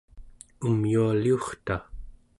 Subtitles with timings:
[0.67, 1.75] umyualiurta